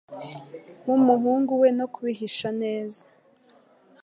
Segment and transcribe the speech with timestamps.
[0.87, 3.03] w'umuhungu we no kubihisha neza